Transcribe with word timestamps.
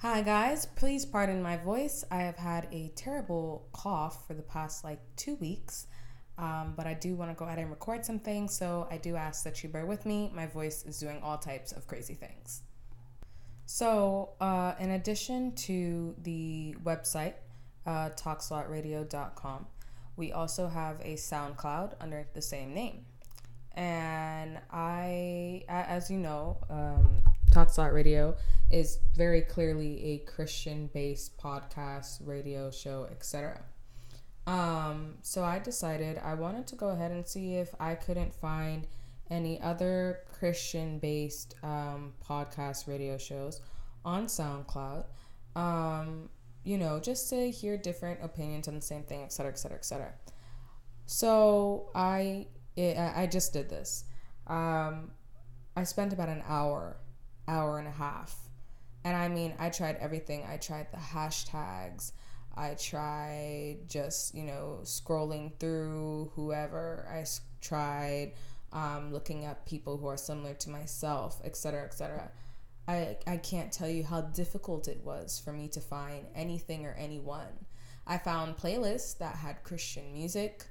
Hi, 0.00 0.22
guys. 0.22 0.64
Please 0.64 1.04
pardon 1.04 1.42
my 1.42 1.56
voice. 1.56 2.04
I 2.08 2.18
have 2.18 2.36
had 2.36 2.68
a 2.70 2.92
terrible 2.94 3.66
cough 3.72 4.28
for 4.28 4.34
the 4.34 4.42
past 4.42 4.84
like 4.84 5.00
two 5.16 5.34
weeks, 5.34 5.88
um, 6.38 6.74
but 6.76 6.86
I 6.86 6.94
do 6.94 7.16
want 7.16 7.32
to 7.32 7.34
go 7.34 7.46
ahead 7.46 7.58
and 7.58 7.68
record 7.68 8.04
some 8.04 8.20
things, 8.20 8.56
so 8.56 8.86
I 8.92 8.98
do 8.98 9.16
ask 9.16 9.42
that 9.42 9.60
you 9.64 9.68
bear 9.68 9.86
with 9.86 10.06
me. 10.06 10.30
My 10.32 10.46
voice 10.46 10.84
is 10.86 11.00
doing 11.00 11.20
all 11.20 11.36
types 11.36 11.72
of 11.72 11.88
crazy 11.88 12.14
things. 12.14 12.62
So, 13.66 14.34
uh, 14.40 14.74
in 14.78 14.92
addition 14.92 15.56
to 15.66 16.14
the 16.22 16.76
website, 16.84 17.34
uh, 17.84 18.10
talkslotradio.com, 18.10 19.66
we 20.16 20.30
also 20.30 20.68
have 20.68 21.00
a 21.00 21.14
SoundCloud 21.14 21.94
under 22.00 22.24
the 22.34 22.42
same 22.42 22.72
name. 22.72 23.04
And 23.72 24.60
I, 24.70 25.64
as 25.68 26.08
you 26.08 26.18
know, 26.18 26.58
um, 26.70 27.24
Talk 27.50 27.70
Slot 27.70 27.92
Radio 27.92 28.36
is 28.70 28.98
very 29.16 29.42
clearly 29.42 30.04
a 30.04 30.18
Christian 30.30 30.90
based 30.92 31.38
podcast, 31.38 32.26
radio 32.26 32.70
show, 32.70 33.08
etc. 33.10 33.60
Um, 34.46 35.14
so 35.22 35.44
I 35.44 35.58
decided 35.58 36.18
I 36.18 36.34
wanted 36.34 36.66
to 36.68 36.76
go 36.76 36.88
ahead 36.88 37.10
and 37.10 37.26
see 37.26 37.56
if 37.56 37.74
I 37.80 37.94
couldn't 37.94 38.34
find 38.34 38.86
any 39.30 39.60
other 39.60 40.20
Christian 40.38 40.98
based 40.98 41.54
um, 41.62 42.14
podcast 42.26 42.86
radio 42.86 43.18
shows 43.18 43.60
on 44.04 44.26
SoundCloud. 44.26 45.04
Um, 45.56 46.28
you 46.64 46.78
know, 46.78 47.00
just 47.00 47.30
to 47.30 47.50
hear 47.50 47.76
different 47.76 48.20
opinions 48.22 48.68
on 48.68 48.74
the 48.74 48.82
same 48.82 49.02
thing, 49.02 49.22
etc., 49.22 49.52
etc., 49.52 49.78
etc. 49.78 50.12
So 51.06 51.90
I 51.94 52.46
it, 52.76 52.96
I 52.98 53.26
just 53.26 53.52
did 53.52 53.68
this. 53.68 54.04
Um, 54.46 55.10
I 55.76 55.84
spent 55.84 56.12
about 56.12 56.28
an 56.28 56.42
hour 56.46 56.96
hour 57.48 57.78
and 57.78 57.88
a 57.88 57.92
half. 57.92 58.36
And 59.04 59.16
I 59.16 59.28
mean, 59.28 59.54
I 59.58 59.70
tried 59.70 59.96
everything. 59.96 60.44
I 60.48 60.58
tried 60.58 60.92
the 60.92 60.98
hashtags. 60.98 62.12
I 62.56 62.74
tried 62.74 63.78
just, 63.88 64.34
you 64.34 64.44
know, 64.44 64.80
scrolling 64.82 65.52
through 65.58 66.32
whoever. 66.34 67.08
I 67.10 67.24
tried 67.60 68.32
um, 68.72 69.12
looking 69.12 69.44
at 69.44 69.64
people 69.64 69.96
who 69.96 70.06
are 70.08 70.16
similar 70.16 70.54
to 70.54 70.70
myself, 70.70 71.40
etc., 71.44 71.84
etc. 71.84 72.30
I, 72.86 73.16
I 73.26 73.36
can't 73.36 73.70
tell 73.70 73.88
you 73.88 74.02
how 74.04 74.22
difficult 74.22 74.88
it 74.88 75.00
was 75.04 75.40
for 75.42 75.52
me 75.52 75.68
to 75.68 75.80
find 75.80 76.26
anything 76.34 76.84
or 76.84 76.94
anyone. 76.98 77.66
I 78.06 78.18
found 78.18 78.56
playlists 78.56 79.18
that 79.18 79.36
had 79.36 79.62
Christian 79.62 80.12
music. 80.12 80.66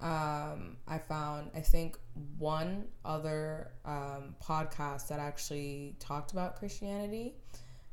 Um, 0.00 0.76
I 0.86 0.98
found, 0.98 1.50
I 1.54 1.60
think, 1.60 1.98
one 2.38 2.84
other 3.04 3.72
um, 3.84 4.36
podcast 4.42 5.08
that 5.08 5.18
actually 5.18 5.96
talked 5.98 6.32
about 6.32 6.56
Christianity. 6.56 7.34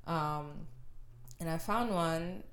Um, 0.06 0.68
and 1.40 1.50
I 1.50 1.58
found 1.58 1.92
one 1.92 2.44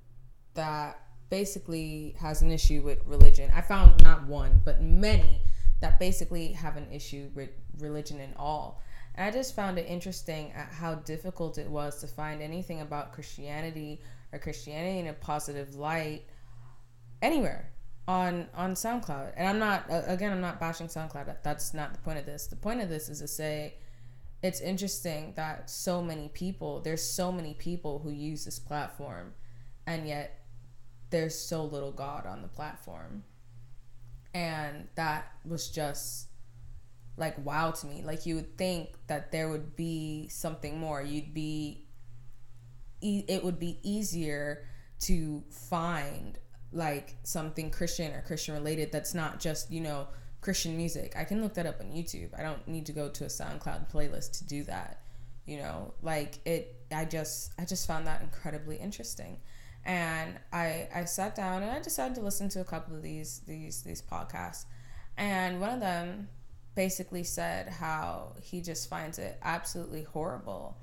that 0.55 1.01
basically 1.29 2.15
has 2.19 2.43
an 2.43 2.51
issue 2.51 2.83
with 2.83 2.99
religion. 3.07 3.51
I 3.55 3.61
found 3.61 4.03
not 4.03 4.27
one, 4.27 4.61
but 4.65 4.83
many 4.83 5.41
that 5.81 5.99
basically 5.99 6.53
have 6.53 6.77
an 6.77 6.87
issue 6.91 7.31
with 7.35 7.51
religion 7.79 8.21
and 8.21 8.35
all. 8.37 8.83
And 9.15 9.27
I 9.27 9.31
just 9.31 9.55
found 9.55 9.79
it 9.79 9.87
interesting 9.87 10.53
at 10.53 10.69
how 10.73 10.95
difficult 10.97 11.59
it 11.59 11.69
was 11.69 12.01
to 12.01 12.07
find 12.07 12.41
anything 12.41 12.81
about 12.81 13.13
Christianity 13.13 14.01
or 14.33 14.39
Christianity 14.39 14.99
in 15.01 15.09
a 15.09 15.13
positive 15.13 15.75
light 15.75 16.23
anywhere 17.21 17.71
on 18.09 18.49
on 18.55 18.75
SoundCloud. 18.75 19.33
And 19.37 19.49
I'm 19.49 19.59
not 19.59 19.85
again 19.89 20.33
I'm 20.33 20.41
not 20.41 20.61
bashing 20.61 20.89
SoundCloud. 20.89 21.37
That's 21.43 21.75
not 21.75 21.93
the 21.93 22.01
point 22.01 22.19
of 22.19 22.27
this. 22.27 22.47
The 22.47 22.57
point 22.57 22.81
of 22.81 22.89
this 22.89 23.09
is 23.09 23.21
to 23.21 23.29
say 23.29 23.75
it's 24.43 24.61
interesting 24.61 25.35
that 25.37 25.71
so 25.71 26.03
many 26.03 26.29
people 26.29 26.81
there's 26.81 27.03
so 27.03 27.31
many 27.31 27.55
people 27.55 28.01
who 28.01 28.11
use 28.11 28.45
this 28.45 28.59
platform 28.59 29.35
and 29.87 30.07
yet 30.07 30.45
there's 31.11 31.39
so 31.39 31.65
little 31.65 31.93
God 31.93 32.27
on 32.27 32.43
the 32.43 32.49
platform. 32.49 33.25
And 34.35 34.89
that 34.95 35.31
was 35.45 35.69
just 35.69 36.29
like 37.17 37.37
wow 37.45 37.71
to 37.71 37.87
me. 37.87 38.03
Like 38.03 38.27
you 38.27 38.35
would 38.37 38.57
think 38.57 38.89
that 39.07 39.31
there 39.31 39.49
would 39.49 39.77
be 39.77 40.29
something 40.29 40.79
more. 40.79 41.03
You'd 41.03 41.35
be 41.35 41.87
it 43.05 43.43
would 43.43 43.59
be 43.59 43.81
easier 43.83 44.65
to 45.01 45.43
find 45.51 46.39
like 46.73 47.15
something 47.23 47.71
Christian 47.71 48.13
or 48.13 48.23
Christian 48.23 48.55
related 48.55 48.93
that's 48.93 49.15
not 49.15 49.41
just, 49.41 49.71
you 49.71 49.81
know, 49.81 50.09
Christian 50.41 50.77
music. 50.77 51.15
I 51.17 51.25
can 51.25 51.43
look 51.43 51.55
that 51.55 51.67
up 51.67 51.81
on 51.81 51.87
YouTube. 51.87 52.31
I 52.39 52.43
don't 52.43 52.67
need 52.67 52.87
to 52.87 52.93
go 52.93 53.09
to 53.09 53.25
a 53.25 53.29
SoundCloud 53.29 53.91
playlist 53.91 54.39
to 54.39 54.45
do 54.45 54.65
that. 54.65 55.01
You 55.47 55.59
know, 55.59 55.95
like 56.03 56.39
it 56.45 56.77
I 56.93 57.05
just 57.05 57.53
I 57.59 57.65
just 57.65 57.87
found 57.87 58.07
that 58.07 58.23
incredibly 58.23 58.77
interesting. 58.77 59.39
And 59.85 60.39
I 60.53 60.89
I 60.95 61.05
sat 61.05 61.35
down 61.35 61.63
and 61.63 61.71
I 61.71 61.81
decided 61.81 62.15
to 62.17 62.21
listen 62.21 62.49
to 62.51 62.61
a 62.61 62.65
couple 62.65 62.97
of 62.97 63.03
these 63.03 63.41
these 63.47 63.83
these 63.83 64.03
podcasts. 64.03 64.65
And 65.17 65.61
one 65.61 65.71
of 65.71 65.81
them 65.81 66.29
basically 66.75 67.23
said 67.25 67.69
how 67.69 68.35
he 68.41 68.61
just 68.61 68.89
finds 68.89 69.19
it 69.19 69.39
absolutely 69.43 70.05
horrible 70.05 70.77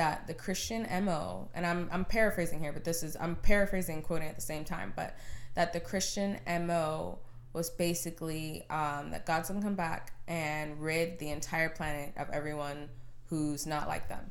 that 0.00 0.26
the 0.26 0.32
Christian 0.32 0.86
MO, 1.04 1.50
and 1.52 1.66
I'm, 1.66 1.86
I'm 1.92 2.06
paraphrasing 2.06 2.58
here, 2.58 2.72
but 2.72 2.84
this 2.84 3.02
is, 3.02 3.18
I'm 3.20 3.36
paraphrasing 3.36 4.00
quoting 4.00 4.28
at 4.28 4.34
the 4.34 4.40
same 4.40 4.64
time, 4.64 4.94
but 4.96 5.14
that 5.54 5.74
the 5.74 5.80
Christian 5.80 6.38
MO 6.46 7.18
was 7.52 7.68
basically 7.68 8.64
um, 8.70 9.10
that 9.10 9.26
God's 9.26 9.50
gonna 9.50 9.60
come 9.60 9.74
back 9.74 10.14
and 10.26 10.80
rid 10.80 11.18
the 11.18 11.28
entire 11.28 11.68
planet 11.68 12.14
of 12.16 12.30
everyone 12.30 12.88
who's 13.26 13.66
not 13.66 13.88
like 13.88 14.08
them, 14.08 14.30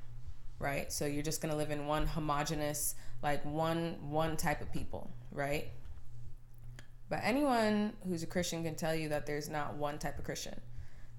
right? 0.57 0.91
So 0.91 1.05
you're 1.05 1.21
just 1.21 1.39
gonna 1.39 1.55
live 1.55 1.69
in 1.69 1.85
one 1.85 2.07
homogenous, 2.07 2.95
like 3.21 3.45
one 3.45 3.97
one 4.09 4.37
type 4.37 4.61
of 4.61 4.73
people, 4.73 5.11
right? 5.31 5.67
But 7.09 7.19
anyone 7.21 7.93
who's 8.07 8.23
a 8.23 8.27
Christian 8.27 8.63
can 8.63 8.73
tell 8.73 8.95
you 8.95 9.09
that 9.09 9.27
there's 9.27 9.49
not 9.49 9.75
one 9.75 9.99
type 9.99 10.17
of 10.17 10.25
Christian. 10.25 10.59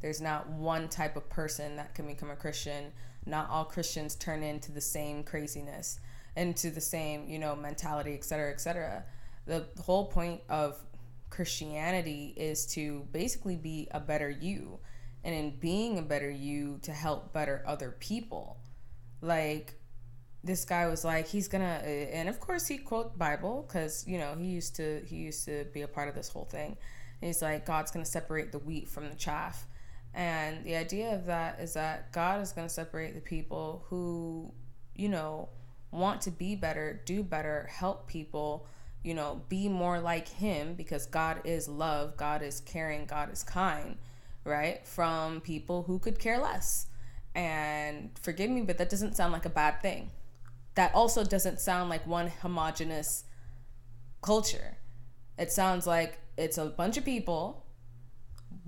There's 0.00 0.20
not 0.20 0.48
one 0.50 0.88
type 0.88 1.14
of 1.14 1.30
person 1.30 1.76
that 1.76 1.94
can 1.94 2.08
become 2.08 2.30
a 2.30 2.36
Christian 2.36 2.90
not 3.26 3.48
all 3.50 3.64
Christians 3.64 4.14
turn 4.14 4.42
into 4.42 4.72
the 4.72 4.80
same 4.80 5.22
craziness, 5.22 6.00
into 6.36 6.70
the 6.70 6.80
same, 6.80 7.28
you 7.28 7.38
know, 7.38 7.54
mentality, 7.54 8.14
et 8.14 8.24
cetera, 8.24 8.50
et 8.50 8.60
cetera. 8.60 9.04
The 9.46 9.66
whole 9.80 10.06
point 10.06 10.40
of 10.48 10.82
Christianity 11.28 12.34
is 12.36 12.66
to 12.68 13.06
basically 13.12 13.56
be 13.56 13.88
a 13.92 14.00
better 14.00 14.30
you. 14.30 14.78
And 15.22 15.34
in 15.34 15.56
being 15.60 15.98
a 15.98 16.02
better 16.02 16.30
you, 16.30 16.78
to 16.82 16.92
help 16.92 17.32
better 17.32 17.62
other 17.66 17.94
people. 17.98 18.56
Like, 19.20 19.80
this 20.42 20.64
guy 20.64 20.86
was 20.86 21.04
like 21.04 21.26
he's 21.26 21.48
gonna 21.48 21.64
and 21.64 22.28
of 22.28 22.40
course 22.40 22.66
he 22.66 22.78
quote 22.78 23.18
bible 23.18 23.64
because 23.66 24.06
you 24.06 24.16
know 24.18 24.34
he 24.38 24.46
used 24.46 24.74
to 24.76 25.02
he 25.06 25.16
used 25.16 25.44
to 25.44 25.66
be 25.74 25.82
a 25.82 25.88
part 25.88 26.08
of 26.08 26.14
this 26.14 26.28
whole 26.28 26.46
thing 26.46 26.76
and 27.20 27.26
he's 27.28 27.42
like 27.42 27.66
god's 27.66 27.90
gonna 27.90 28.04
separate 28.04 28.50
the 28.50 28.58
wheat 28.58 28.88
from 28.88 29.08
the 29.08 29.14
chaff 29.16 29.66
and 30.14 30.64
the 30.64 30.76
idea 30.76 31.14
of 31.14 31.26
that 31.26 31.60
is 31.60 31.74
that 31.74 32.12
God 32.12 32.40
is 32.40 32.52
going 32.52 32.66
to 32.66 32.72
separate 32.72 33.14
the 33.14 33.20
people 33.20 33.84
who, 33.88 34.52
you 34.94 35.08
know, 35.08 35.48
want 35.92 36.20
to 36.22 36.30
be 36.30 36.56
better, 36.56 37.00
do 37.04 37.22
better, 37.22 37.68
help 37.72 38.08
people, 38.08 38.66
you 39.04 39.14
know, 39.14 39.42
be 39.48 39.68
more 39.68 40.00
like 40.00 40.28
Him 40.28 40.74
because 40.74 41.06
God 41.06 41.40
is 41.44 41.68
love, 41.68 42.16
God 42.16 42.42
is 42.42 42.60
caring, 42.60 43.06
God 43.06 43.32
is 43.32 43.42
kind, 43.42 43.96
right? 44.44 44.86
From 44.86 45.40
people 45.40 45.84
who 45.84 45.98
could 45.98 46.18
care 46.18 46.38
less. 46.38 46.86
And 47.34 48.10
forgive 48.20 48.50
me, 48.50 48.62
but 48.62 48.78
that 48.78 48.90
doesn't 48.90 49.16
sound 49.16 49.32
like 49.32 49.46
a 49.46 49.50
bad 49.50 49.80
thing. 49.80 50.10
That 50.74 50.94
also 50.94 51.22
doesn't 51.24 51.60
sound 51.60 51.88
like 51.88 52.06
one 52.06 52.32
homogenous 52.42 53.24
culture. 54.22 54.76
It 55.38 55.52
sounds 55.52 55.86
like 55.86 56.18
it's 56.36 56.58
a 56.58 56.66
bunch 56.66 56.96
of 56.96 57.04
people 57.04 57.64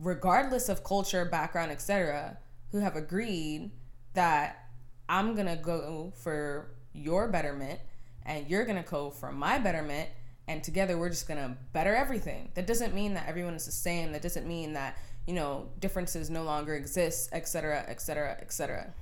regardless 0.03 0.69
of 0.69 0.83
culture, 0.83 1.25
background, 1.25 1.71
etc., 1.71 2.39
who 2.73 2.79
have 2.79 2.97
agreed 2.97 3.71
that 4.15 4.69
I'm 5.09 5.35
gonna 5.37 5.57
go 5.57 6.13
for 6.17 6.75
your 6.93 7.29
betterment 7.29 7.81
and 8.25 8.49
you're 8.49 8.65
gonna 8.65 8.83
go 8.83 9.11
for 9.11 9.33
my 9.33 9.59
betterment 9.59 10.11
and 10.49 10.63
together 10.63 10.99
we're 10.99 11.09
just 11.09 11.29
gonna 11.29 11.57
better 11.73 11.95
everything. 11.95 12.51
That 12.55 12.67
doesn't 12.67 12.95
mean 12.95 13.15
that 13.15 13.29
everyone 13.29 13.55
is 13.55 13.67
the 13.67 13.73
same. 13.73 14.13
That 14.13 14.23
doesn't 14.23 14.47
mean 14.47 14.73
that, 14.73 14.99
you 15.27 15.35
know, 15.35 15.69
differences 15.79 16.31
no 16.31 16.43
longer 16.43 16.75
exist, 16.75 17.31
etc., 17.33 17.85
etc., 17.87 18.39
etc. 18.41 18.93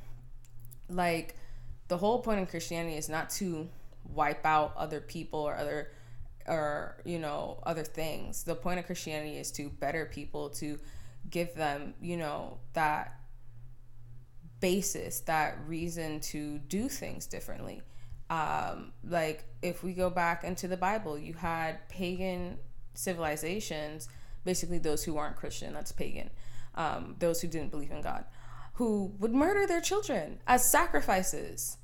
Like 0.88 1.36
the 1.88 1.96
whole 1.96 2.20
point 2.20 2.40
of 2.40 2.48
Christianity 2.48 2.96
is 2.96 3.08
not 3.08 3.30
to 3.30 3.68
wipe 4.12 4.44
out 4.44 4.74
other 4.76 5.00
people 5.00 5.40
or 5.40 5.56
other 5.56 5.92
or 6.50 6.96
you 7.04 7.18
know 7.18 7.60
other 7.62 7.84
things. 7.84 8.42
The 8.42 8.54
point 8.54 8.80
of 8.80 8.86
christianity 8.86 9.38
is 9.38 9.50
to 9.52 9.70
better 9.70 10.04
people 10.04 10.50
to 10.50 10.78
give 11.30 11.54
them 11.54 11.94
you 12.02 12.16
know 12.16 12.58
that 12.74 13.20
basis 14.60 15.20
that 15.20 15.56
reason 15.66 16.20
to 16.20 16.58
do 16.58 16.88
things 16.88 17.26
differently. 17.26 17.82
Um, 18.28 18.92
like 19.02 19.44
if 19.60 19.82
we 19.82 19.92
go 19.92 20.08
back 20.08 20.44
into 20.44 20.68
the 20.68 20.76
bible 20.76 21.18
you 21.18 21.34
had 21.34 21.88
pagan 21.88 22.58
civilizations 22.94 24.08
basically 24.44 24.78
those 24.78 25.02
who 25.02 25.16
aren't 25.16 25.34
christian 25.34 25.74
that's 25.74 25.90
pagan 25.90 26.30
um, 26.76 27.16
those 27.18 27.40
who 27.40 27.48
didn't 27.48 27.72
believe 27.72 27.90
in 27.90 28.02
god 28.02 28.24
who 28.74 29.12
would 29.18 29.32
murder 29.32 29.66
their 29.66 29.80
children 29.80 30.38
as 30.46 30.64
sacrifices 30.64 31.78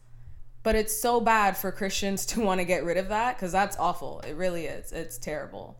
but 0.66 0.74
it's 0.74 1.00
so 1.00 1.20
bad 1.20 1.56
for 1.56 1.70
Christians 1.70 2.26
to 2.34 2.40
want 2.40 2.58
to 2.58 2.64
get 2.64 2.82
rid 2.82 2.96
of 2.96 3.10
that 3.10 3.36
because 3.36 3.52
that's 3.52 3.76
awful. 3.78 4.20
It 4.26 4.34
really 4.34 4.66
is. 4.66 4.90
It's 4.90 5.16
terrible, 5.16 5.78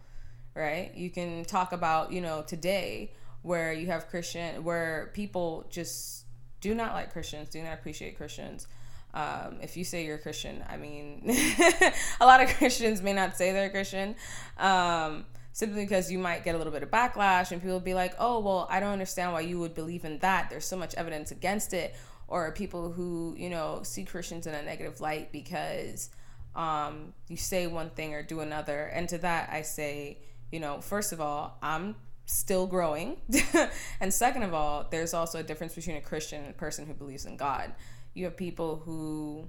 right? 0.54 0.94
You 0.94 1.10
can 1.10 1.44
talk 1.44 1.72
about, 1.72 2.12
you 2.12 2.20
know, 2.20 2.44
today 2.46 3.10
where 3.42 3.72
you 3.72 3.88
have 3.88 4.06
Christian, 4.06 4.62
where 4.62 5.10
people 5.12 5.66
just 5.70 6.26
do 6.60 6.72
not 6.72 6.94
like 6.94 7.12
Christians, 7.12 7.48
do 7.48 7.60
not 7.64 7.72
appreciate 7.72 8.16
Christians. 8.16 8.68
Um, 9.12 9.56
if 9.60 9.76
you 9.76 9.82
say 9.82 10.04
you're 10.04 10.16
a 10.16 10.20
Christian, 10.20 10.62
I 10.68 10.76
mean, 10.76 11.22
a 12.20 12.24
lot 12.24 12.40
of 12.40 12.48
Christians 12.58 13.02
may 13.02 13.12
not 13.12 13.36
say 13.36 13.50
they're 13.50 13.66
a 13.66 13.70
Christian. 13.70 14.14
Um, 14.56 15.24
simply 15.52 15.82
because 15.82 16.12
you 16.12 16.18
might 16.20 16.44
get 16.44 16.54
a 16.54 16.58
little 16.58 16.72
bit 16.72 16.84
of 16.84 16.92
backlash 16.92 17.50
and 17.50 17.60
people 17.60 17.80
be 17.80 17.94
like, 17.94 18.14
oh, 18.20 18.38
well, 18.38 18.68
I 18.70 18.78
don't 18.78 18.92
understand 18.92 19.32
why 19.32 19.40
you 19.40 19.58
would 19.58 19.74
believe 19.74 20.04
in 20.04 20.20
that. 20.20 20.48
There's 20.48 20.66
so 20.66 20.76
much 20.76 20.94
evidence 20.94 21.32
against 21.32 21.72
it. 21.72 21.96
Or 22.28 22.50
people 22.52 22.90
who, 22.90 23.34
you 23.38 23.50
know, 23.50 23.81
see 23.82 24.05
Christians 24.05 24.46
in 24.46 24.55
a 24.55 24.62
negative 24.62 25.00
light 25.00 25.31
because 25.31 26.11
um, 26.56 27.12
you 27.28 27.37
say 27.37 27.67
one 27.67 27.90
thing 27.90 28.14
or 28.14 28.23
do 28.23 28.40
another. 28.40 28.84
And 28.84 29.08
to 29.11 29.19
that, 29.19 29.50
I 29.52 29.62
say, 29.62 30.19
you 30.50 30.58
know, 30.58 30.81
first 30.81 31.12
of 31.12 31.20
all, 31.20 31.58
I'm 31.62 31.96
still 32.25 32.67
growing. 32.67 33.19
and 34.00 34.12
second 34.12 34.43
of 34.43 34.55
all, 34.55 34.87
there's 34.90 35.14
also 35.14 35.38
a 35.38 35.43
difference 35.43 35.75
between 35.75 35.96
a 35.96 36.00
Christian 36.00 36.43
and 36.43 36.50
a 36.50 36.56
person 36.56 36.87
who 36.87 36.94
believes 36.94 37.26
in 37.26 37.37
God. 37.37 37.73
You 38.14 38.25
have 38.25 38.37
people 38.37 38.82
who, 38.84 39.49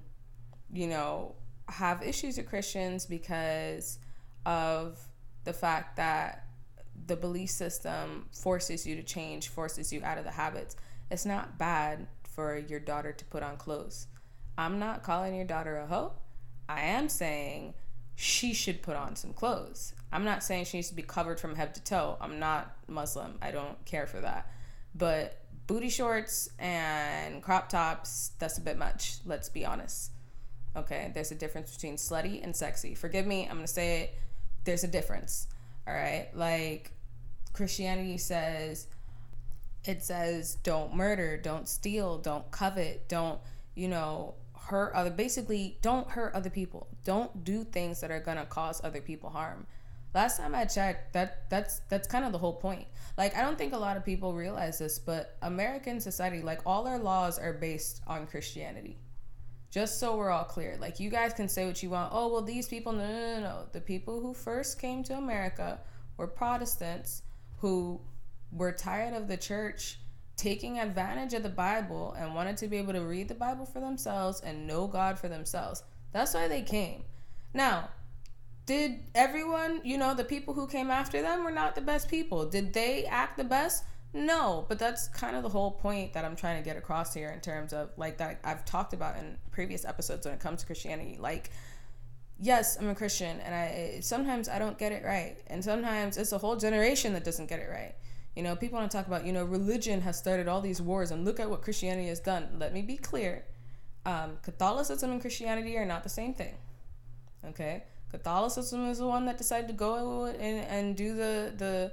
you 0.72 0.88
know, 0.88 1.36
have 1.70 2.04
issues 2.04 2.38
with 2.38 2.48
Christians 2.48 3.06
because 3.06 4.00
of 4.46 5.00
the 5.44 5.54
fact 5.54 5.98
that 5.98 6.46
the 7.06 7.16
belief 7.16 7.50
system 7.50 8.28
forces 8.32 8.86
you 8.86 8.96
to 8.96 9.04
change, 9.04 9.50
forces 9.50 9.92
you 9.92 10.04
out 10.04 10.18
of 10.18 10.24
the 10.24 10.32
habits. 10.32 10.76
It's 11.10 11.26
not 11.26 11.58
bad 11.58 12.08
for 12.38 12.56
your 12.56 12.80
daughter 12.80 13.12
to 13.12 13.25
put 13.25 13.42
on 13.42 13.57
clothes. 13.57 14.06
I'm 14.60 14.78
not 14.78 15.01
calling 15.01 15.34
your 15.34 15.45
daughter 15.45 15.78
a 15.78 15.88
hoe. 15.88 16.13
I 16.69 16.81
am 16.81 17.10
saying 17.10 17.74
she 18.16 18.54
should 18.54 18.84
put 18.84 18.95
on 18.95 19.16
some 19.16 19.34
clothes. 19.34 19.94
I'm 20.12 20.24
not 20.24 20.44
saying 20.44 20.66
she 20.66 20.78
needs 20.78 20.89
to 20.89 20.95
be 20.95 21.01
covered 21.01 21.39
from 21.39 21.56
head 21.56 21.74
to 21.74 21.84
toe. 21.84 22.16
I'm 22.22 22.38
not 22.38 22.78
Muslim. 22.88 23.39
I 23.42 23.50
don't 23.50 23.84
care 23.86 24.06
for 24.06 24.22
that. 24.22 24.51
But 24.94 25.42
booty 25.66 25.89
shorts 25.89 26.50
and 26.60 27.42
crop 27.42 27.69
tops, 27.69 28.34
that's 28.38 28.60
a 28.60 28.62
bit 28.62 28.78
much. 28.78 29.16
Let's 29.25 29.50
be 29.50 29.66
honest. 29.66 30.12
Okay, 30.75 31.10
there's 31.16 31.31
a 31.31 31.36
difference 31.36 31.74
between 31.74 31.95
slutty 31.95 32.44
and 32.44 32.56
sexy. 32.56 32.94
Forgive 32.94 33.25
me, 33.25 33.48
I'm 33.50 33.56
gonna 33.56 33.68
say 33.68 34.01
it 34.01 34.19
there's 34.68 34.83
a 34.83 34.88
difference. 34.88 35.48
All 35.88 35.94
right. 35.94 36.28
Like 36.36 36.92
Christianity 37.54 38.19
says, 38.19 38.88
it 39.86 40.04
says 40.04 40.56
don't 40.64 40.96
murder, 40.96 41.38
don't 41.38 41.68
steal, 41.68 42.18
don't 42.18 42.50
covet, 42.52 43.08
don't, 43.08 43.40
you 43.76 43.88
know, 43.88 44.36
hurt 44.58 44.94
other 44.94 45.10
basically 45.10 45.78
don't 45.82 46.10
hurt 46.10 46.34
other 46.34 46.50
people. 46.50 46.88
Don't 47.04 47.44
do 47.44 47.64
things 47.64 48.02
that 48.02 48.12
are 48.12 48.20
gonna 48.20 48.46
cause 48.46 48.82
other 48.84 49.02
people 49.02 49.30
harm. 49.30 49.66
Last 50.14 50.38
time 50.38 50.56
I 50.56 50.66
checked, 50.66 51.14
that 51.14 51.50
that's 51.50 51.80
that's 51.90 52.08
kind 52.08 52.26
of 52.26 52.32
the 52.32 52.38
whole 52.38 52.56
point. 52.56 52.88
Like 53.18 53.36
I 53.36 53.42
don't 53.42 53.58
think 53.58 53.74
a 53.74 53.78
lot 53.78 53.98
of 53.98 54.06
people 54.06 54.34
realize 54.34 54.80
this, 54.80 55.00
but 55.00 55.38
American 55.42 56.00
society, 56.00 56.42
like 56.42 56.62
all 56.66 56.88
our 56.88 57.00
laws 57.00 57.40
are 57.40 57.54
based 57.54 58.02
on 58.08 58.28
Christianity. 58.28 58.98
Just 59.70 60.00
so 60.00 60.16
we're 60.16 60.32
all 60.32 60.46
clear. 60.46 60.78
Like, 60.80 61.00
you 61.00 61.10
guys 61.10 61.34
can 61.34 61.50
say 61.50 61.66
what 61.66 61.84
you 61.84 61.90
want. 61.90 62.12
Oh, 62.14 62.30
well, 62.30 62.42
these 62.42 62.68
people, 62.68 62.94
no, 62.94 63.06
no, 63.06 63.36
no, 63.36 63.40
no. 63.42 63.66
The 63.74 63.82
people 63.82 64.22
who 64.22 64.34
first 64.34 64.80
came 64.80 65.04
to 65.04 65.18
America 65.18 65.80
were 66.16 66.26
Protestants 66.26 67.22
who 67.58 68.00
were 68.52 68.72
tired 68.72 69.14
of 69.14 69.28
the 69.28 69.38
church 69.38 70.00
taking 70.36 70.80
advantage 70.80 71.34
of 71.34 71.44
the 71.44 71.50
Bible 71.50 72.16
and 72.18 72.36
wanted 72.36 72.58
to 72.58 72.68
be 72.68 72.78
able 72.78 72.94
to 72.94 73.02
read 73.02 73.28
the 73.28 73.36
Bible 73.36 73.66
for 73.66 73.80
themselves 73.80 74.40
and 74.42 74.68
know 74.68 74.88
God 74.88 75.18
for 75.18 75.28
themselves. 75.28 75.84
That's 76.12 76.34
why 76.34 76.48
they 76.48 76.62
came. 76.62 77.04
Now, 77.54 77.90
did 78.68 79.00
everyone, 79.16 79.82
you 79.84 79.98
know, 79.98 80.14
the 80.14 80.24
people 80.24 80.54
who 80.54 80.68
came 80.68 80.92
after 80.92 81.22
them 81.22 81.44
were 81.44 81.52
not 81.52 81.74
the 81.74 81.82
best 81.82 82.08
people? 82.08 82.46
Did 82.46 82.74
they 82.74 83.06
act 83.06 83.38
the 83.38 83.44
best? 83.44 83.84
No, 84.14 84.66
but 84.70 84.78
that's 84.78 85.08
kind 85.10 85.36
of 85.36 85.44
the 85.44 85.50
whole 85.50 85.72
point 85.72 86.14
that 86.14 86.24
I'm 86.24 86.36
trying 86.36 86.62
to 86.62 86.66
get 86.66 86.78
across 86.78 87.14
here 87.14 87.30
in 87.30 87.40
terms 87.40 87.74
of 87.74 87.90
like 87.98 88.18
that 88.18 88.40
I've 88.44 88.64
talked 88.66 88.94
about 88.94 89.18
in 89.18 89.38
previous 89.52 89.86
episodes 89.86 90.26
when 90.26 90.36
it 90.36 90.40
comes 90.40 90.62
to 90.62 90.66
Christianity. 90.66 91.18
Like, 91.20 91.50
yes, 92.40 92.78
I'm 92.80 92.90
a 92.90 92.96
Christian, 92.96 93.40
and 93.42 93.54
I 93.54 94.00
sometimes 94.02 94.50
I 94.50 94.60
don't 94.60 94.78
get 94.78 94.92
it 94.92 95.04
right, 95.04 95.38
and 95.48 95.64
sometimes 95.64 96.18
it's 96.18 96.32
a 96.32 96.38
whole 96.38 96.56
generation 96.56 97.14
that 97.14 97.24
doesn't 97.24 97.48
get 97.48 97.60
it 97.60 97.70
right. 97.70 97.96
You 98.38 98.44
know, 98.44 98.56
people 98.56 98.78
want 98.78 98.92
to 98.92 98.95
talk 98.95 99.07
about 99.07 99.25
you 99.25 99.34
know 99.34 99.44
religion 99.44 100.00
has 100.01 100.16
started 100.16 100.48
all 100.48 100.62
these 100.62 100.80
wars, 100.80 101.10
and 101.10 101.25
look 101.25 101.39
at 101.39 101.50
what 101.50 101.63
Christianity 101.63 102.07
has 102.10 102.19
done. 102.19 102.48
Let 102.60 102.72
me 102.72 102.84
be 102.84 102.95
clear: 102.95 103.44
um, 104.06 104.38
Catholicism 104.44 105.10
and 105.10 105.19
Christianity 105.19 105.75
are 105.75 105.88
not 105.88 106.04
the 106.04 106.10
same 106.10 106.36
thing. 106.36 106.54
Okay, 107.44 107.86
Catholicism 108.12 108.86
is 108.89 109.00
the 109.00 109.07
one 109.07 109.25
that 109.25 109.39
decided 109.39 109.68
to 109.69 109.74
go 109.74 110.25
and, 110.25 110.60
and 110.68 110.95
do 110.95 111.16
the 111.16 111.51
the 111.57 111.92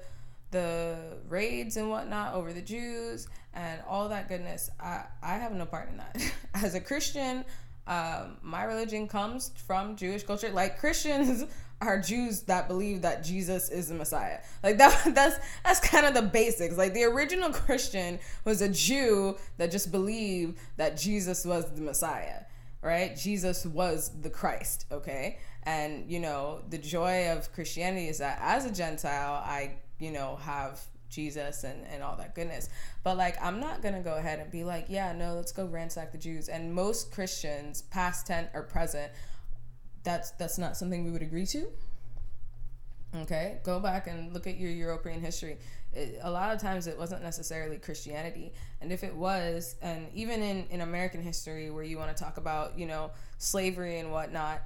the 0.50 0.98
raids 1.30 1.78
and 1.78 1.88
whatnot 1.88 2.34
over 2.34 2.52
the 2.52 2.60
Jews 2.60 3.26
and 3.54 3.80
all 3.88 4.10
that 4.10 4.28
goodness. 4.28 4.68
I, 4.78 5.04
I 5.22 5.36
have 5.36 5.52
no 5.52 5.64
part 5.64 5.88
in 5.88 5.96
that. 5.96 6.32
As 6.54 6.74
a 6.74 6.80
Christian, 6.80 7.46
um, 7.86 8.36
my 8.42 8.64
religion 8.64 9.08
comes 9.08 9.50
from 9.66 9.96
Jewish 9.96 10.24
culture. 10.24 10.50
Like 10.50 10.78
Christians 10.78 11.46
are 11.86 12.00
Jews 12.00 12.42
that 12.42 12.68
believe 12.68 13.02
that 13.02 13.24
Jesus 13.24 13.68
is 13.68 13.88
the 13.88 13.94
Messiah. 13.94 14.38
Like 14.62 14.78
that 14.78 15.02
that's 15.14 15.36
that's 15.64 15.80
kind 15.80 16.06
of 16.06 16.14
the 16.14 16.22
basics. 16.22 16.76
Like 16.76 16.94
the 16.94 17.04
original 17.04 17.50
Christian 17.50 18.18
was 18.44 18.62
a 18.62 18.68
Jew 18.68 19.36
that 19.56 19.70
just 19.70 19.90
believed 19.90 20.58
that 20.76 20.96
Jesus 20.96 21.44
was 21.44 21.70
the 21.72 21.82
Messiah, 21.82 22.42
right? 22.82 23.16
Jesus 23.16 23.64
was 23.66 24.10
the 24.22 24.30
Christ, 24.30 24.86
okay? 24.90 25.38
And 25.62 26.10
you 26.10 26.20
know, 26.20 26.60
the 26.70 26.78
joy 26.78 27.30
of 27.30 27.52
Christianity 27.52 28.08
is 28.08 28.18
that 28.18 28.38
as 28.40 28.66
a 28.66 28.72
Gentile, 28.72 29.42
I 29.44 29.76
you 29.98 30.10
know, 30.10 30.36
have 30.36 30.80
Jesus 31.08 31.64
and, 31.64 31.86
and 31.86 32.02
all 32.02 32.16
that 32.16 32.34
goodness. 32.34 32.68
But 33.02 33.16
like, 33.16 33.36
I'm 33.40 33.60
not 33.60 33.82
gonna 33.82 34.02
go 34.02 34.14
ahead 34.14 34.40
and 34.40 34.50
be 34.50 34.64
like, 34.64 34.86
yeah, 34.88 35.12
no, 35.12 35.34
let's 35.34 35.52
go 35.52 35.66
ransack 35.66 36.12
the 36.12 36.18
Jews. 36.18 36.48
And 36.48 36.74
most 36.74 37.12
Christians, 37.12 37.82
past 37.82 38.26
tense 38.26 38.48
or 38.54 38.62
present, 38.62 39.12
that's 40.04 40.30
that's 40.32 40.58
not 40.58 40.76
something 40.76 41.04
we 41.04 41.10
would 41.10 41.22
agree 41.22 41.46
to. 41.46 41.66
Okay, 43.16 43.58
go 43.62 43.78
back 43.78 44.06
and 44.06 44.32
look 44.32 44.46
at 44.46 44.56
your 44.56 44.70
European 44.70 45.20
history. 45.20 45.58
It, 45.92 46.18
a 46.22 46.30
lot 46.30 46.52
of 46.52 46.60
times 46.60 46.86
it 46.86 46.98
wasn't 46.98 47.22
necessarily 47.22 47.78
Christianity, 47.78 48.52
and 48.80 48.92
if 48.92 49.04
it 49.04 49.14
was, 49.14 49.76
and 49.82 50.06
even 50.14 50.42
in 50.42 50.66
in 50.70 50.80
American 50.80 51.22
history, 51.22 51.70
where 51.70 51.84
you 51.84 51.98
want 51.98 52.16
to 52.16 52.22
talk 52.22 52.36
about 52.36 52.78
you 52.78 52.86
know 52.86 53.10
slavery 53.38 53.98
and 53.98 54.12
whatnot, 54.12 54.62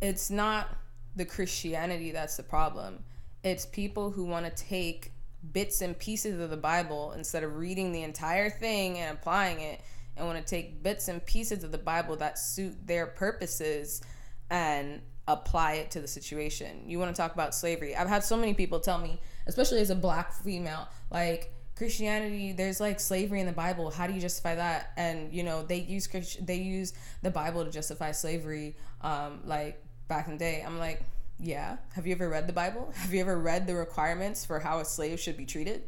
it's 0.00 0.30
not 0.30 0.76
the 1.16 1.24
Christianity 1.24 2.10
that's 2.10 2.36
the 2.36 2.42
problem 2.42 3.04
it's 3.42 3.66
people 3.66 4.10
who 4.10 4.24
want 4.24 4.46
to 4.46 4.64
take 4.64 5.12
bits 5.52 5.80
and 5.80 5.98
pieces 5.98 6.40
of 6.40 6.50
the 6.50 6.56
Bible 6.56 7.12
instead 7.12 7.42
of 7.42 7.56
reading 7.56 7.92
the 7.92 8.02
entire 8.02 8.48
thing 8.48 8.98
and 8.98 9.18
applying 9.18 9.60
it 9.60 9.80
and 10.16 10.26
want 10.26 10.38
to 10.38 10.44
take 10.44 10.82
bits 10.82 11.08
and 11.08 11.24
pieces 11.26 11.64
of 11.64 11.72
the 11.72 11.78
Bible 11.78 12.16
that 12.16 12.38
suit 12.38 12.74
their 12.86 13.06
purposes 13.06 14.02
and 14.52 15.00
apply 15.26 15.74
it 15.74 15.90
to 15.92 16.00
the 16.00 16.06
situation. 16.06 16.82
You 16.86 16.98
want 16.98 17.14
to 17.14 17.20
talk 17.20 17.32
about 17.32 17.54
slavery. 17.54 17.96
I've 17.96 18.08
had 18.08 18.22
so 18.22 18.36
many 18.36 18.52
people 18.52 18.80
tell 18.80 18.98
me, 18.98 19.18
especially 19.46 19.80
as 19.80 19.88
a 19.88 19.94
black 19.94 20.34
female, 20.34 20.88
like 21.10 21.54
Christianity, 21.74 22.52
there's 22.52 22.78
like 22.78 23.00
slavery 23.00 23.40
in 23.40 23.46
the 23.46 23.52
Bible. 23.52 23.90
How 23.90 24.06
do 24.06 24.12
you 24.12 24.20
justify 24.20 24.54
that? 24.56 24.92
And 24.98 25.32
you 25.32 25.42
know, 25.42 25.62
they 25.62 25.78
use 25.78 26.06
they 26.40 26.56
use 26.56 26.92
the 27.22 27.30
Bible 27.30 27.64
to 27.64 27.70
justify 27.70 28.12
slavery 28.12 28.76
um 29.00 29.40
like 29.46 29.82
back 30.06 30.26
in 30.26 30.34
the 30.34 30.38
day. 30.38 30.62
I'm 30.64 30.78
like, 30.78 31.02
yeah. 31.40 31.78
Have 31.94 32.06
you 32.06 32.12
ever 32.12 32.28
read 32.28 32.46
the 32.46 32.52
Bible? 32.52 32.92
Have 32.96 33.14
you 33.14 33.22
ever 33.22 33.38
read 33.38 33.66
the 33.66 33.74
requirements 33.74 34.44
for 34.44 34.60
how 34.60 34.80
a 34.80 34.84
slave 34.84 35.18
should 35.18 35.38
be 35.38 35.46
treated? 35.46 35.84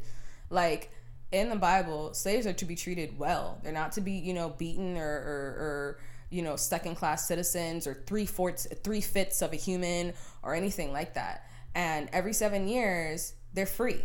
Like 0.49 0.91
in 1.31 1.49
the 1.49 1.55
Bible, 1.55 2.15
slaves 2.15 2.47
are 2.47 2.53
to 2.53 2.65
be 2.65 2.75
treated 2.75 3.19
well. 3.19 3.59
They're 3.61 3.71
not 3.71 3.91
to 3.93 4.01
be, 4.01 4.13
you 4.13 4.33
know, 4.33 4.49
beaten 4.49 4.97
or, 4.97 5.03
or, 5.03 5.45
or 5.61 5.99
you 6.29 6.41
know, 6.41 6.55
second 6.55 6.95
class 6.95 7.27
citizens 7.27 7.87
or 7.87 8.03
three 8.05 8.25
fourths, 8.25 8.67
three 8.83 9.01
fifths 9.01 9.41
of 9.41 9.53
a 9.53 9.55
human 9.55 10.13
or 10.43 10.55
anything 10.55 10.91
like 10.91 11.13
that. 11.13 11.47
And 11.73 12.09
every 12.13 12.33
seven 12.33 12.67
years, 12.67 13.33
they're 13.53 13.65
free. 13.65 14.01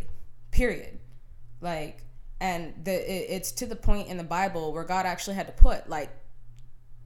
Period. 0.51 0.99
Like, 1.61 2.03
and 2.39 2.73
the 2.83 2.91
it, 2.91 3.27
it's 3.29 3.51
to 3.53 3.65
the 3.65 3.75
point 3.75 4.07
in 4.07 4.17
the 4.17 4.23
Bible 4.23 4.73
where 4.73 4.83
God 4.83 5.05
actually 5.05 5.35
had 5.35 5.47
to 5.47 5.53
put 5.53 5.89
like 5.89 6.09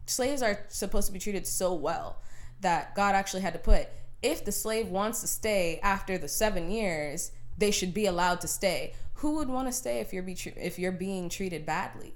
slaves 0.07 0.41
are 0.41 0.59
supposed 0.69 1.07
to 1.07 1.13
be 1.13 1.19
treated 1.19 1.45
so 1.45 1.73
well 1.73 2.21
that 2.61 2.95
God 2.95 3.15
actually 3.15 3.41
had 3.41 3.53
to 3.53 3.59
put 3.59 3.89
if 4.25 4.43
the 4.43 4.51
slave 4.51 4.89
wants 4.89 5.21
to 5.21 5.27
stay 5.27 5.79
after 5.83 6.17
the 6.17 6.27
seven 6.27 6.71
years, 6.71 7.31
they 7.57 7.69
should 7.69 7.93
be 7.93 8.07
allowed 8.07 8.41
to 8.41 8.47
stay. 8.47 8.93
Who 9.15 9.35
would 9.35 9.49
want 9.49 9.67
to 9.67 9.71
stay 9.71 9.99
if 9.99 10.11
you're 10.11 10.23
be 10.23 10.37
if 10.55 10.79
you're 10.79 10.91
being 10.91 11.29
treated 11.29 11.65
badly? 11.65 12.13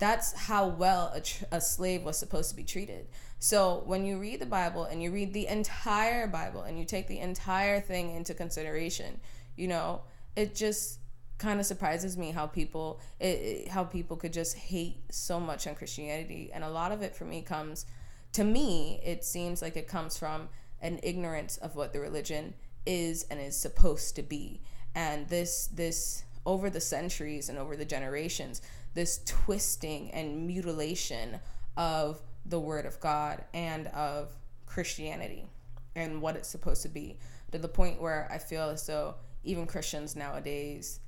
That's 0.00 0.32
how 0.32 0.66
well 0.66 1.12
a, 1.14 1.20
tr- 1.20 1.44
a 1.52 1.60
slave 1.60 2.02
was 2.02 2.18
supposed 2.18 2.50
to 2.50 2.56
be 2.56 2.64
treated. 2.64 3.06
So 3.38 3.84
when 3.86 4.04
you 4.04 4.18
read 4.18 4.40
the 4.40 4.46
Bible 4.46 4.84
and 4.84 5.02
you 5.02 5.12
read 5.12 5.32
the 5.32 5.46
entire 5.46 6.26
Bible 6.26 6.62
and 6.62 6.78
you 6.78 6.84
take 6.84 7.06
the 7.06 7.20
entire 7.20 7.80
thing 7.80 8.16
into 8.16 8.34
consideration, 8.34 9.20
you 9.56 9.68
know, 9.68 10.02
it 10.34 10.54
just 10.54 10.98
kind 11.38 11.58
of 11.58 11.64
surprises 11.66 12.18
me 12.18 12.30
how 12.32 12.46
people 12.46 13.00
it, 13.18 13.26
it, 13.26 13.68
how 13.68 13.84
people 13.84 14.16
could 14.16 14.32
just 14.32 14.56
hate 14.56 14.98
so 15.10 15.38
much 15.40 15.66
on 15.66 15.74
Christianity, 15.74 16.50
and 16.52 16.64
a 16.64 16.68
lot 16.68 16.92
of 16.92 17.02
it 17.02 17.14
for 17.14 17.24
me 17.24 17.40
comes 17.42 17.86
to 18.32 18.44
me. 18.44 19.00
It 19.04 19.24
seems 19.24 19.62
like 19.62 19.76
it 19.76 19.88
comes 19.88 20.18
from 20.18 20.48
an 20.82 21.00
ignorance 21.02 21.56
of 21.58 21.76
what 21.76 21.92
the 21.92 22.00
religion 22.00 22.54
is 22.86 23.26
and 23.30 23.40
is 23.40 23.56
supposed 23.56 24.16
to 24.16 24.22
be, 24.22 24.60
and 24.94 25.28
this 25.28 25.68
this 25.68 26.24
over 26.44 26.70
the 26.70 26.80
centuries 26.80 27.48
and 27.48 27.58
over 27.58 27.76
the 27.76 27.84
generations, 27.84 28.62
this 28.94 29.20
twisting 29.24 30.10
and 30.12 30.46
mutilation 30.46 31.40
of 31.76 32.20
the 32.46 32.58
Word 32.58 32.86
of 32.86 32.98
God 33.00 33.44
and 33.54 33.86
of 33.88 34.32
Christianity 34.66 35.46
and 35.94 36.22
what 36.22 36.36
it's 36.36 36.48
supposed 36.48 36.82
to 36.82 36.88
be 36.88 37.18
to 37.52 37.58
the 37.58 37.68
point 37.68 38.00
where 38.00 38.28
I 38.30 38.38
feel 38.38 38.70
as 38.70 38.86
though 38.86 39.16
even 39.44 39.66
Christians 39.66 40.16
nowadays 40.16 41.00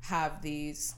have 0.00 0.42
these 0.42 0.94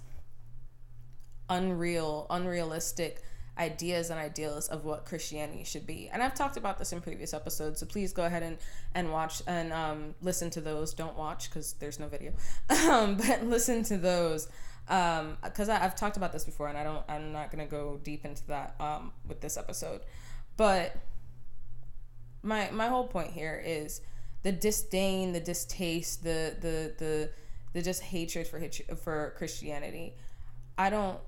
unreal, 1.48 2.26
unrealistic 2.30 3.22
ideas 3.58 4.10
and 4.10 4.20
ideals 4.20 4.68
of 4.68 4.84
what 4.84 5.06
Christianity 5.06 5.64
should 5.64 5.86
be. 5.86 6.10
And 6.12 6.22
I've 6.22 6.34
talked 6.34 6.56
about 6.56 6.78
this 6.78 6.92
in 6.92 7.00
previous 7.00 7.32
episodes, 7.32 7.80
so 7.80 7.86
please 7.86 8.12
go 8.12 8.24
ahead 8.24 8.42
and, 8.42 8.58
and 8.94 9.10
watch 9.10 9.42
and 9.46 9.72
um, 9.72 10.14
listen 10.20 10.50
to 10.50 10.60
those. 10.60 10.92
Don't 10.92 11.16
watch 11.16 11.48
because 11.48 11.72
there's 11.74 11.98
no 11.98 12.08
video, 12.08 12.32
um, 12.90 13.16
but 13.16 13.44
listen 13.44 13.82
to 13.84 13.96
those 13.96 14.48
because 14.86 15.68
um, 15.68 15.78
I've 15.80 15.96
talked 15.96 16.16
about 16.16 16.32
this 16.32 16.44
before, 16.44 16.68
and 16.68 16.78
I 16.78 16.84
don't. 16.84 17.04
I'm 17.08 17.32
not 17.32 17.50
gonna 17.50 17.66
go 17.66 18.00
deep 18.02 18.24
into 18.24 18.46
that 18.46 18.74
um, 18.80 19.12
with 19.26 19.40
this 19.40 19.56
episode, 19.56 20.02
but 20.56 20.96
my 22.42 22.70
my 22.70 22.88
whole 22.88 23.06
point 23.06 23.32
here 23.32 23.60
is 23.64 24.00
the 24.42 24.52
disdain, 24.52 25.32
the 25.32 25.40
distaste, 25.40 26.22
the 26.22 26.54
the 26.60 26.94
the 26.98 27.30
the 27.72 27.82
just 27.82 28.02
hatred 28.02 28.46
for 28.46 28.60
for 28.96 29.34
Christianity. 29.36 30.14
I 30.78 30.90
don't 30.90 31.18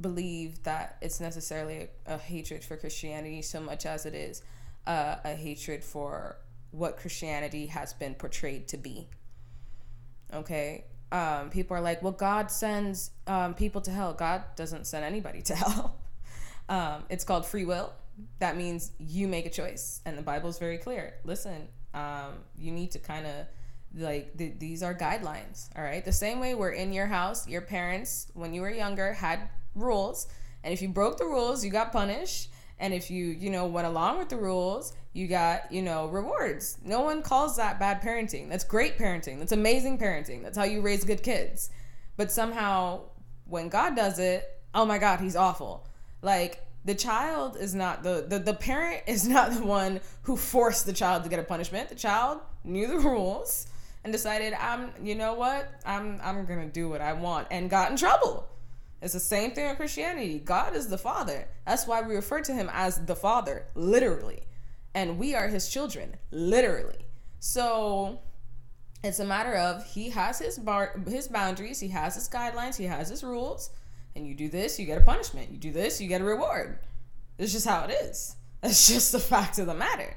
believe 0.00 0.62
that 0.64 0.98
it's 1.00 1.20
necessarily 1.20 1.88
a, 2.06 2.14
a 2.14 2.18
hatred 2.18 2.64
for 2.64 2.76
Christianity 2.76 3.40
so 3.40 3.60
much 3.60 3.86
as 3.86 4.04
it 4.04 4.14
is 4.14 4.42
uh, 4.86 5.16
a 5.24 5.34
hatred 5.34 5.84
for 5.84 6.36
what 6.70 6.96
Christianity 6.96 7.66
has 7.66 7.92
been 7.92 8.14
portrayed 8.14 8.68
to 8.68 8.76
be. 8.76 9.08
Okay, 10.32 10.84
um, 11.12 11.50
people 11.50 11.76
are 11.76 11.80
like, 11.80 12.02
well, 12.02 12.12
God 12.12 12.50
sends 12.50 13.10
um, 13.26 13.54
people 13.54 13.80
to 13.82 13.90
hell. 13.90 14.14
God 14.14 14.42
doesn't 14.56 14.86
send 14.86 15.04
anybody 15.04 15.42
to 15.42 15.54
hell. 15.62 15.96
um, 16.68 17.04
it's 17.10 17.22
called 17.22 17.46
free 17.46 17.64
will. 17.64 17.92
That 18.38 18.56
means 18.56 18.92
you 18.98 19.28
make 19.28 19.46
a 19.46 19.50
choice, 19.50 20.00
and 20.04 20.16
the 20.18 20.22
Bible 20.22 20.48
is 20.48 20.58
very 20.58 20.78
clear. 20.78 21.14
Listen, 21.24 21.68
um, 21.94 22.40
you 22.56 22.72
need 22.72 22.90
to 22.92 22.98
kind 22.98 23.26
of 23.26 23.46
like 23.94 24.36
th- 24.38 24.54
these 24.58 24.82
are 24.82 24.94
guidelines. 24.94 25.68
All 25.76 25.82
right, 25.82 26.04
the 26.04 26.12
same 26.12 26.40
way 26.40 26.54
we're 26.54 26.70
in 26.70 26.92
your 26.92 27.06
house, 27.06 27.46
your 27.46 27.62
parents 27.62 28.28
when 28.34 28.54
you 28.54 28.62
were 28.62 28.70
younger 28.70 29.12
had 29.12 29.50
rules, 29.74 30.28
and 30.64 30.72
if 30.72 30.80
you 30.82 30.88
broke 30.88 31.18
the 31.18 31.24
rules, 31.24 31.64
you 31.64 31.70
got 31.70 31.92
punished. 31.92 32.50
And 32.82 32.92
if 32.92 33.12
you, 33.12 33.26
you 33.26 33.48
know, 33.48 33.66
went 33.66 33.86
along 33.86 34.18
with 34.18 34.28
the 34.28 34.36
rules, 34.36 34.92
you 35.12 35.28
got, 35.28 35.70
you 35.70 35.82
know, 35.82 36.08
rewards. 36.08 36.78
No 36.84 37.00
one 37.02 37.22
calls 37.22 37.56
that 37.56 37.78
bad 37.78 38.02
parenting. 38.02 38.48
That's 38.48 38.64
great 38.64 38.98
parenting. 38.98 39.38
That's 39.38 39.52
amazing 39.52 39.98
parenting. 39.98 40.42
That's 40.42 40.58
how 40.58 40.64
you 40.64 40.80
raise 40.80 41.04
good 41.04 41.22
kids. 41.22 41.70
But 42.16 42.32
somehow, 42.32 43.02
when 43.46 43.68
God 43.68 43.94
does 43.94 44.18
it, 44.18 44.60
oh 44.74 44.84
my 44.84 44.98
God, 44.98 45.20
he's 45.20 45.36
awful. 45.36 45.86
Like, 46.22 46.66
the 46.84 46.96
child 46.96 47.56
is 47.56 47.72
not 47.72 48.02
the, 48.02 48.26
the 48.28 48.40
the 48.40 48.54
parent 48.54 49.02
is 49.06 49.28
not 49.28 49.52
the 49.52 49.64
one 49.64 50.00
who 50.22 50.36
forced 50.36 50.84
the 50.84 50.92
child 50.92 51.22
to 51.22 51.28
get 51.28 51.38
a 51.38 51.44
punishment. 51.44 51.88
The 51.88 51.94
child 51.94 52.40
knew 52.64 52.88
the 52.88 52.98
rules 53.08 53.68
and 54.02 54.12
decided, 54.12 54.54
I'm, 54.54 54.90
you 55.00 55.14
know 55.14 55.34
what, 55.34 55.72
I'm 55.86 56.20
I'm 56.20 56.44
gonna 56.46 56.66
do 56.66 56.88
what 56.88 57.00
I 57.00 57.12
want, 57.12 57.46
and 57.52 57.70
got 57.70 57.92
in 57.92 57.96
trouble. 57.96 58.48
It's 59.02 59.14
the 59.14 59.20
same 59.20 59.50
thing 59.50 59.68
in 59.68 59.74
Christianity. 59.74 60.38
God 60.38 60.76
is 60.76 60.88
the 60.88 60.96
Father. 60.96 61.48
That's 61.66 61.88
why 61.88 62.02
we 62.02 62.14
refer 62.14 62.40
to 62.42 62.52
him 62.52 62.70
as 62.72 63.04
the 63.04 63.16
Father, 63.16 63.66
literally. 63.74 64.44
And 64.94 65.18
we 65.18 65.34
are 65.34 65.48
his 65.48 65.68
children, 65.68 66.14
literally. 66.30 67.06
So 67.40 68.20
it's 69.02 69.18
a 69.18 69.24
matter 69.24 69.54
of 69.54 69.84
he 69.84 70.10
has 70.10 70.38
his 70.38 70.56
bar 70.56 71.00
his 71.08 71.26
boundaries, 71.26 71.80
he 71.80 71.88
has 71.88 72.14
his 72.14 72.28
guidelines, 72.28 72.76
he 72.76 72.84
has 72.84 73.08
his 73.08 73.24
rules, 73.24 73.70
and 74.14 74.24
you 74.24 74.36
do 74.36 74.48
this, 74.48 74.78
you 74.78 74.86
get 74.86 74.98
a 74.98 75.04
punishment. 75.04 75.50
You 75.50 75.58
do 75.58 75.72
this, 75.72 76.00
you 76.00 76.06
get 76.06 76.20
a 76.20 76.24
reward. 76.24 76.78
It's 77.38 77.52
just 77.52 77.66
how 77.66 77.84
it 77.84 77.90
is. 77.90 78.36
That's 78.60 78.86
just 78.86 79.10
the 79.10 79.18
fact 79.18 79.58
of 79.58 79.66
the 79.66 79.74
matter. 79.74 80.16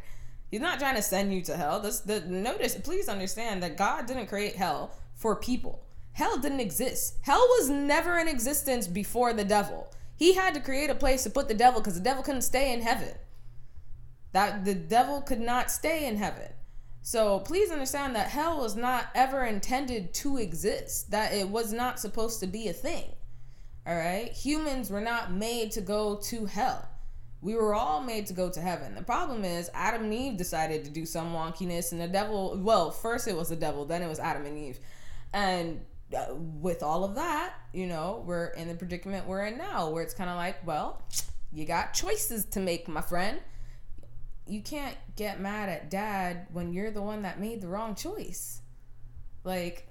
He's 0.51 0.61
not 0.61 0.77
trying 0.77 0.95
to 0.95 1.01
send 1.01 1.33
you 1.33 1.41
to 1.43 1.57
hell. 1.57 1.79
This 1.79 2.01
the 2.01 2.21
notice, 2.21 2.75
please 2.75 3.09
understand 3.09 3.63
that 3.63 3.77
God 3.77 4.05
didn't 4.05 4.27
create 4.27 4.55
hell 4.55 4.91
for 5.15 5.35
people. 5.35 5.84
Hell 6.15 6.37
didn't 6.37 6.61
exist. 6.61 7.17
Hell 7.23 7.45
was 7.57 7.69
never 7.69 8.17
in 8.17 8.29
existence 8.29 8.87
before 8.87 9.33
the 9.33 9.43
devil. 9.43 9.91
He 10.15 10.33
had 10.33 10.53
to 10.53 10.61
create 10.61 10.89
a 10.89 10.95
place 10.95 11.23
to 11.23 11.29
put 11.29 11.49
the 11.49 11.53
devil 11.53 11.81
because 11.81 11.95
the 11.95 11.99
devil 11.99 12.23
couldn't 12.23 12.43
stay 12.43 12.73
in 12.73 12.81
heaven. 12.81 13.15
That 14.31 14.63
the 14.63 14.75
devil 14.75 15.21
could 15.21 15.41
not 15.41 15.69
stay 15.69 16.07
in 16.07 16.15
heaven. 16.15 16.53
So 17.01 17.39
please 17.39 17.69
understand 17.69 18.15
that 18.15 18.29
hell 18.29 18.61
was 18.61 18.77
not 18.77 19.07
ever 19.13 19.43
intended 19.43 20.13
to 20.13 20.37
exist. 20.37 21.11
That 21.11 21.33
it 21.33 21.49
was 21.49 21.73
not 21.73 21.99
supposed 21.99 22.39
to 22.39 22.47
be 22.47 22.69
a 22.69 22.73
thing. 22.73 23.09
All 23.85 23.97
right? 23.97 24.31
Humans 24.31 24.89
were 24.89 25.01
not 25.01 25.33
made 25.33 25.71
to 25.73 25.81
go 25.81 26.15
to 26.15 26.45
hell. 26.45 26.87
We 27.41 27.55
were 27.55 27.75
all 27.75 28.01
made 28.01 28.27
to 28.27 28.33
go 28.33 28.49
to 28.49 28.61
heaven. 28.61 28.95
The 28.95 29.03
problem 29.03 29.43
is 29.43 29.69
Adam 29.73 30.05
and 30.05 30.13
Eve 30.13 30.37
decided 30.37 30.85
to 30.85 30.91
do 30.91 31.05
some 31.05 31.33
wonkiness 31.33 31.91
and 31.91 31.99
the 31.99 32.07
devil, 32.07 32.57
well, 32.57 32.89
first 32.89 33.27
it 33.27 33.35
was 33.35 33.49
the 33.49 33.57
devil, 33.57 33.83
then 33.83 34.01
it 34.01 34.07
was 34.07 34.19
Adam 34.19 34.45
and 34.45 34.57
Eve. 34.57 34.79
And 35.33 35.81
with 36.37 36.83
all 36.83 37.03
of 37.03 37.15
that, 37.15 37.53
you 37.73 37.87
know, 37.87 38.23
we're 38.25 38.47
in 38.47 38.67
the 38.67 38.75
predicament 38.75 39.27
we're 39.27 39.45
in 39.45 39.57
now, 39.57 39.89
where 39.89 40.03
it's 40.03 40.13
kind 40.13 40.29
of 40.29 40.35
like, 40.35 40.65
well, 40.65 41.01
you 41.51 41.65
got 41.65 41.93
choices 41.93 42.45
to 42.45 42.59
make, 42.59 42.87
my 42.87 43.01
friend. 43.01 43.39
You 44.47 44.61
can't 44.61 44.95
get 45.15 45.39
mad 45.39 45.69
at 45.69 45.89
dad 45.89 46.47
when 46.51 46.73
you're 46.73 46.91
the 46.91 47.01
one 47.01 47.23
that 47.23 47.39
made 47.39 47.61
the 47.61 47.67
wrong 47.67 47.95
choice. 47.95 48.61
Like, 49.43 49.87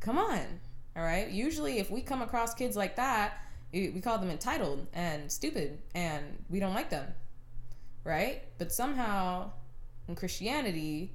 come 0.00 0.18
on. 0.18 0.60
All 0.96 1.02
right. 1.02 1.30
Usually, 1.30 1.78
if 1.78 1.90
we 1.90 2.02
come 2.02 2.22
across 2.22 2.54
kids 2.54 2.76
like 2.76 2.96
that, 2.96 3.38
we 3.72 4.00
call 4.00 4.18
them 4.18 4.30
entitled 4.30 4.86
and 4.92 5.30
stupid, 5.30 5.78
and 5.94 6.44
we 6.48 6.60
don't 6.60 6.74
like 6.74 6.90
them. 6.90 7.12
Right. 8.04 8.42
But 8.58 8.72
somehow, 8.72 9.52
in 10.08 10.14
Christianity, 10.14 11.14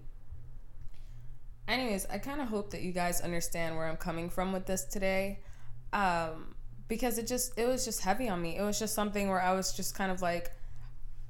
anyways, 1.70 2.06
I 2.08 2.18
kind 2.18 2.42
of 2.42 2.48
hope 2.48 2.72
that 2.72 2.82
you 2.82 2.92
guys 2.92 3.22
understand 3.22 3.76
where 3.76 3.88
I'm 3.88 3.98
coming 3.98 4.30
from 4.30 4.52
with 4.52 4.66
this 4.66 4.86
today. 4.86 5.40
Um, 5.94 6.56
because 6.90 7.18
it 7.18 7.28
just 7.28 7.58
it 7.58 7.68
was 7.68 7.86
just 7.86 8.02
heavy 8.02 8.28
on 8.28 8.42
me. 8.42 8.58
It 8.58 8.64
was 8.64 8.78
just 8.78 8.94
something 8.94 9.30
where 9.30 9.42
I 9.42 9.54
was 9.54 9.72
just 9.72 9.96
kind 9.96 10.12
of 10.12 10.22
like 10.22 10.52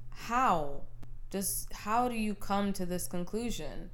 how 0.09 0.81
just 1.29 1.71
how 1.71 2.07
do 2.07 2.15
you 2.15 2.33
come 2.33 2.73
to 2.73 2.85
this 2.85 3.07
conclusion? 3.07 3.91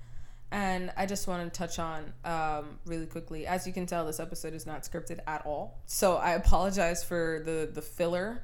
And 0.51 0.91
I 0.95 1.05
just 1.05 1.27
want 1.27 1.51
to 1.51 1.57
touch 1.57 1.79
on 1.79 2.13
um, 2.23 2.79
really 2.85 3.07
quickly. 3.07 3.45
As 3.45 3.67
you 3.67 3.73
can 3.73 3.85
tell, 3.87 4.05
this 4.05 4.19
episode 4.19 4.53
is 4.53 4.65
not 4.65 4.83
scripted 4.83 5.19
at 5.27 5.45
all. 5.45 5.81
So 5.85 6.15
I 6.15 6.33
apologize 6.33 7.03
for 7.03 7.41
the 7.43 7.69
the 7.71 7.81
filler, 7.81 8.43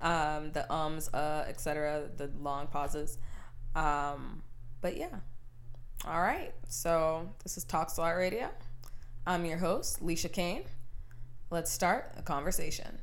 um, 0.00 0.52
the 0.52 0.72
ums, 0.72 1.08
uh, 1.12 1.44
etc., 1.48 2.08
the 2.16 2.30
long 2.40 2.68
pauses. 2.68 3.18
Um, 3.74 4.42
but 4.80 4.96
yeah, 4.96 5.16
all 6.04 6.20
right. 6.20 6.52
So 6.68 7.28
this 7.44 7.56
is 7.56 7.64
Talk 7.64 7.88
Slot 7.88 8.16
Radio. 8.16 8.48
I'm 9.24 9.44
your 9.44 9.58
host, 9.58 10.04
Leisha 10.04 10.32
Kane. 10.32 10.64
Let's 11.50 11.70
start 11.70 12.12
a 12.16 12.22
conversation. 12.22 12.98